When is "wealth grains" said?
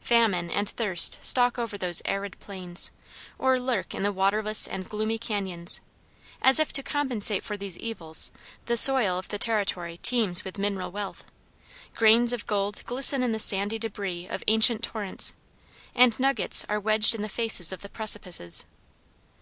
10.90-12.32